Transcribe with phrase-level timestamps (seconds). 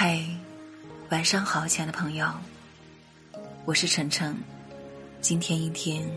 [0.00, 0.24] 嗨，
[1.10, 2.24] 晚上好，亲爱的朋友，
[3.64, 4.32] 我是晨晨。
[5.20, 6.08] 今天一天，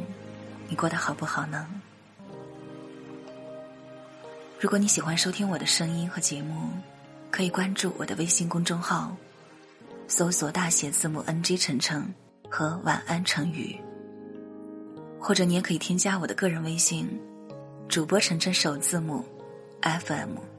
[0.69, 1.67] 你过得好不好呢？
[4.60, 6.70] 如果你喜欢收听我的声音和节目，
[7.31, 9.17] 可以关注我的微信公众号，
[10.07, 12.07] 搜索大写字母 NG 晨晨
[12.52, 13.75] 和晚安成语，
[15.20, 17.09] 或者你也可以添加我的个人微信，
[17.89, 19.25] 主播晨晨首字母
[19.81, 20.50] FM。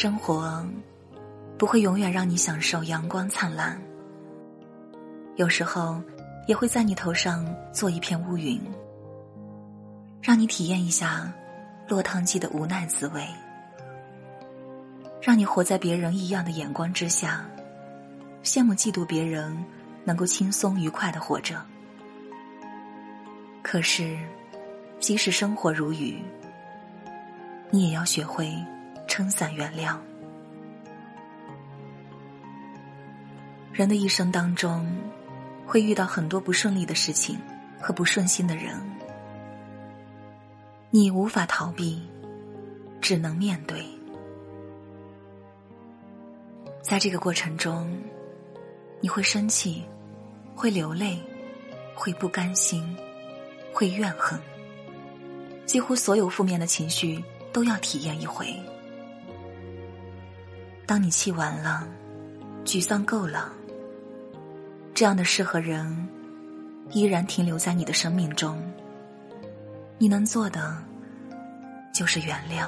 [0.00, 0.64] 生活
[1.58, 3.76] 不会永远让你享受阳光灿烂，
[5.34, 6.00] 有时候
[6.46, 8.62] 也会在你头上做一片乌云，
[10.22, 11.32] 让你体验一下
[11.88, 13.26] 落汤鸡的无奈滋味，
[15.20, 17.44] 让你活在别人异样的眼光之下，
[18.44, 19.52] 羡慕嫉妒别人
[20.04, 21.60] 能够轻松愉快的活着。
[23.62, 24.16] 可是，
[25.00, 26.22] 即使生活如雨，
[27.68, 28.54] 你也要学会。
[29.08, 29.96] 撑伞原谅。
[33.72, 34.86] 人的一生当中，
[35.66, 37.38] 会遇到很多不顺利的事情
[37.80, 38.74] 和不顺心的人，
[40.90, 42.02] 你无法逃避，
[43.00, 43.84] 只能面对。
[46.82, 47.96] 在这个过程中，
[49.00, 49.84] 你会生气，
[50.54, 51.18] 会流泪，
[51.94, 52.96] 会不甘心，
[53.72, 54.40] 会怨恨，
[55.66, 58.54] 几乎所有负面的情绪都要体验一回。
[60.88, 61.86] 当你气完了，
[62.64, 63.52] 沮丧够了，
[64.94, 66.08] 这样的事和人
[66.92, 68.58] 依然停留在你的生命中。
[69.98, 70.82] 你能做的
[71.92, 72.66] 就是原谅，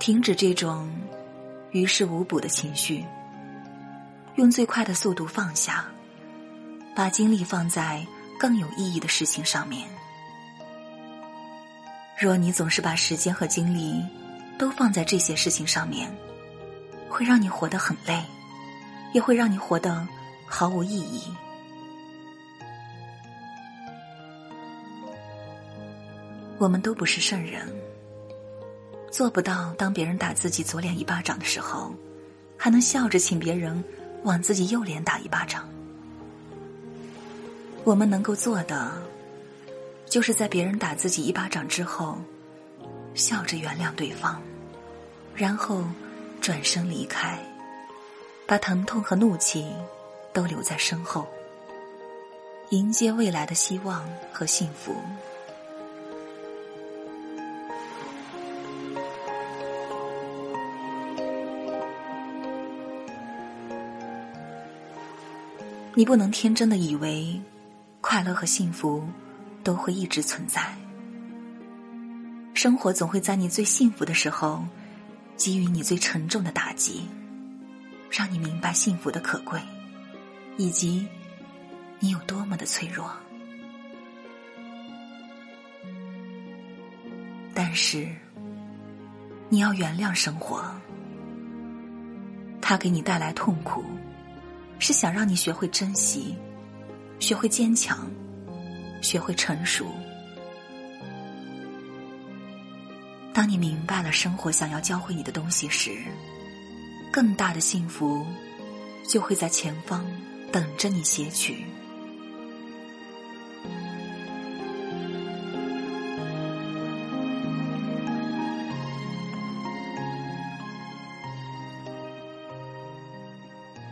[0.00, 0.90] 停止这种
[1.70, 3.04] 于事无补的情绪，
[4.34, 5.84] 用最快的速度放下，
[6.92, 8.04] 把精力放在
[8.36, 9.88] 更有意义的事情上面。
[12.20, 14.04] 若你总是把时间和精力，
[14.58, 16.10] 都放在这些事情上面，
[17.08, 18.22] 会让你活得很累，
[19.12, 20.06] 也会让你活得
[20.46, 21.22] 毫无意义。
[26.58, 27.68] 我们都不是圣人，
[29.12, 31.94] 做不到当别人打自己左脸一巴掌的时候，
[32.56, 33.84] 还能笑着请别人
[34.22, 35.68] 往自己右脸打一巴掌。
[37.84, 38.90] 我们能够做的，
[40.06, 42.18] 就是在别人打自己一巴掌之后。
[43.14, 44.42] 笑着原谅对方，
[45.36, 45.84] 然后
[46.40, 47.38] 转身离开，
[48.46, 49.70] 把疼痛和怒气
[50.32, 51.28] 都留在身后，
[52.70, 54.02] 迎接未来的希望
[54.32, 54.96] 和幸福。
[65.94, 67.38] 你不能天真的以为，
[68.00, 69.06] 快乐和幸福
[69.62, 70.74] 都会一直存在。
[72.54, 74.64] 生活总会在你最幸福的时候，
[75.36, 77.02] 给予你最沉重的打击，
[78.10, 79.60] 让你明白幸福的可贵，
[80.56, 81.06] 以及
[82.00, 83.10] 你有多么的脆弱。
[87.54, 88.08] 但是，
[89.48, 90.64] 你要原谅生活，
[92.60, 93.84] 它给你带来痛苦，
[94.78, 96.34] 是想让你学会珍惜，
[97.18, 98.10] 学会坚强，
[99.00, 99.86] 学会成熟。
[103.36, 105.98] 当你明白了生活想要教会你的东西时，
[107.12, 108.24] 更大的幸福
[109.06, 110.06] 就会在前方
[110.50, 111.62] 等着你撷取。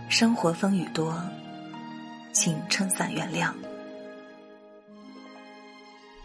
[0.08, 1.22] 生活风雨多，
[2.32, 3.52] 请撑伞原谅。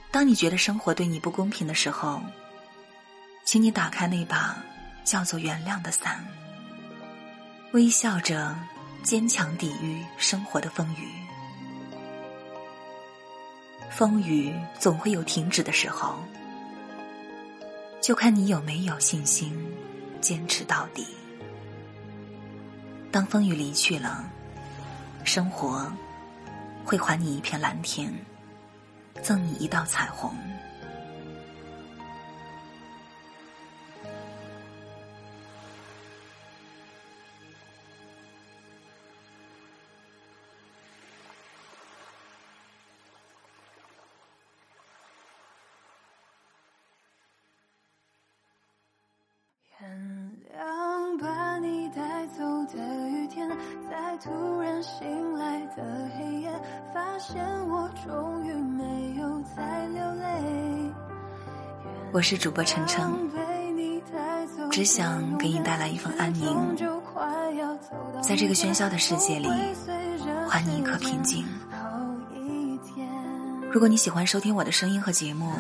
[0.10, 2.22] 当你觉得生活对你不公平的时候。
[3.52, 4.64] 请你打开那把
[5.04, 6.24] 叫做原谅的伞，
[7.72, 8.56] 微笑着
[9.02, 11.10] 坚强抵御生活的风雨。
[13.90, 16.20] 风雨总会有停止的时候，
[18.00, 19.52] 就看你有没有信心
[20.22, 21.08] 坚持到底。
[23.12, 24.24] 当风雨离去了，
[25.24, 25.92] 生活
[26.86, 28.14] 会还你一片蓝天，
[29.24, 30.32] 赠你一道彩虹。
[49.80, 49.90] 天
[50.52, 53.48] 亮，把你带走的雨天，
[53.90, 55.82] 在突然醒来的
[56.18, 56.52] 黑夜，
[56.94, 57.42] 发现
[62.12, 63.10] 我是主播晨晨，
[64.70, 66.76] 只想给你带来一份安宁，
[68.22, 69.48] 在这个喧嚣的世界里，
[70.50, 71.46] 还你一颗平静。
[73.72, 75.54] 如果你喜欢收听我的声音和节目，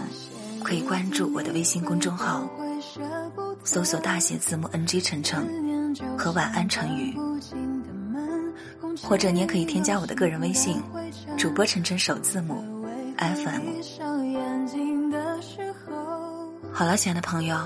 [0.63, 2.47] 可以关注我的微信公众号，
[3.63, 5.45] 搜索大写字母 NG 晨晨
[6.17, 7.15] 和晚安成语，
[9.03, 10.81] 或者你也可以添加我的个人微信，
[11.37, 12.63] 主播晨晨首字母
[13.17, 13.69] FM。
[16.71, 17.57] 好了，亲爱的朋友，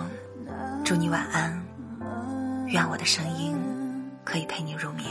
[0.83, 1.61] 祝你晚安。
[2.67, 3.55] 愿我的声音
[4.23, 5.05] 可以陪你入眠。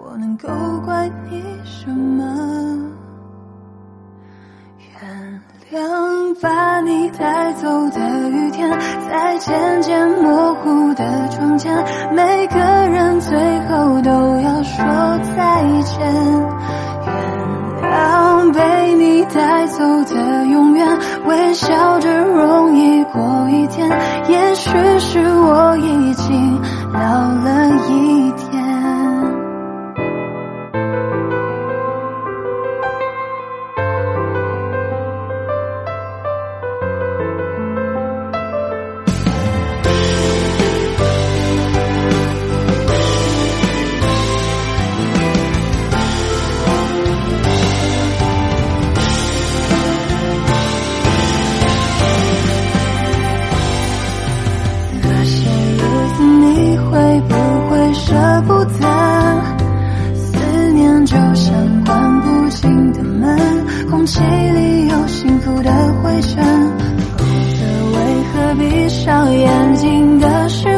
[0.00, 0.48] 我能够
[0.84, 2.22] 怪你什么？
[5.00, 5.42] 原
[5.72, 8.70] 谅把你带走的雨天，
[9.10, 11.76] 在渐渐模糊的窗前，
[12.14, 14.10] 每个人最后都
[14.40, 14.84] 要说
[15.36, 16.00] 再见。
[17.04, 23.88] 原谅被你带走的永远，微笑着容易过一天。
[24.28, 26.60] 也许是我已经
[26.92, 27.00] 老
[27.44, 27.47] 了
[69.08, 70.77] 上眼睛的时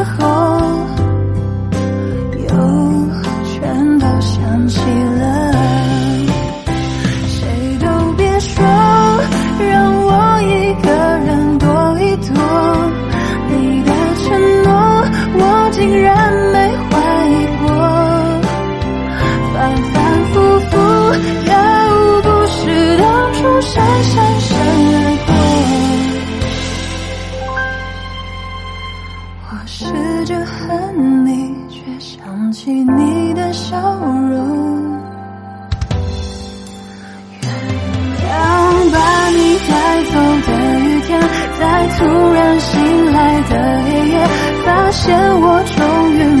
[30.31, 35.01] 却恨你却想起你的笑容。
[37.41, 37.51] 原
[38.29, 40.11] 谅把你带走
[40.47, 41.19] 的雨天
[41.59, 44.27] 在突然醒来的黑夜
[44.63, 46.40] 发现我终于